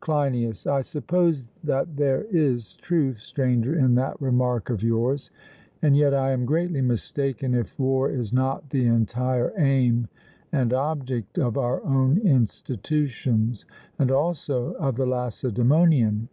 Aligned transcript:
CLEINIAS: 0.00 0.66
I 0.66 0.80
suppose 0.80 1.44
that 1.62 1.96
there 1.96 2.22
is 2.28 2.74
truth, 2.74 3.20
Stranger, 3.20 3.76
in 3.78 3.94
that 3.94 4.20
remark 4.20 4.68
of 4.68 4.82
yours; 4.82 5.30
and 5.80 5.96
yet 5.96 6.12
I 6.12 6.32
am 6.32 6.44
greatly 6.44 6.80
mistaken 6.80 7.54
if 7.54 7.78
war 7.78 8.10
is 8.10 8.32
not 8.32 8.70
the 8.70 8.84
entire 8.86 9.52
aim 9.56 10.08
and 10.50 10.72
object 10.72 11.38
of 11.38 11.56
our 11.56 11.84
own 11.84 12.18
institutions, 12.18 13.64
and 13.96 14.10
also 14.10 14.72
of 14.72 14.96
the 14.96 15.06
Lacedaemonian. 15.06 16.30